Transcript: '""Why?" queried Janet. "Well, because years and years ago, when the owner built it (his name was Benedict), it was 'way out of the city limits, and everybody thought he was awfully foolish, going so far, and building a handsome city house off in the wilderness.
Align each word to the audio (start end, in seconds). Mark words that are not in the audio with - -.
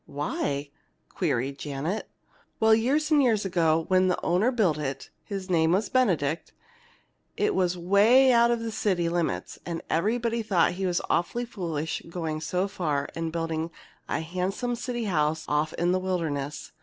'""Why?" 0.07 0.71
queried 1.09 1.59
Janet. 1.59 2.09
"Well, 2.59 2.71
because 2.71 2.83
years 2.83 3.11
and 3.11 3.21
years 3.21 3.45
ago, 3.45 3.85
when 3.87 4.07
the 4.07 4.19
owner 4.25 4.49
built 4.51 4.79
it 4.79 5.11
(his 5.23 5.47
name 5.47 5.73
was 5.73 5.89
Benedict), 5.89 6.53
it 7.37 7.53
was 7.53 7.77
'way 7.77 8.31
out 8.33 8.49
of 8.49 8.61
the 8.61 8.71
city 8.71 9.09
limits, 9.09 9.59
and 9.63 9.79
everybody 9.91 10.41
thought 10.41 10.71
he 10.71 10.87
was 10.87 11.01
awfully 11.07 11.45
foolish, 11.45 12.01
going 12.09 12.41
so 12.41 12.67
far, 12.67 13.09
and 13.13 13.31
building 13.31 13.69
a 14.09 14.21
handsome 14.21 14.73
city 14.73 15.03
house 15.03 15.45
off 15.47 15.71
in 15.73 15.91
the 15.91 15.99
wilderness. 15.99 16.71